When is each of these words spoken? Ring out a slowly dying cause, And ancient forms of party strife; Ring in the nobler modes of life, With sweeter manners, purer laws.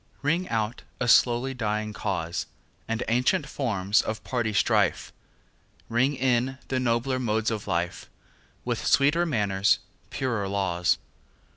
Ring 0.23 0.49
out 0.49 0.81
a 0.99 1.07
slowly 1.07 1.53
dying 1.53 1.93
cause, 1.93 2.47
And 2.87 3.03
ancient 3.07 3.45
forms 3.47 4.01
of 4.01 4.23
party 4.23 4.51
strife; 4.51 5.13
Ring 5.89 6.15
in 6.15 6.57
the 6.69 6.79
nobler 6.79 7.19
modes 7.19 7.51
of 7.51 7.67
life, 7.67 8.09
With 8.65 8.83
sweeter 8.83 9.27
manners, 9.27 9.77
purer 10.09 10.47
laws. 10.47 10.97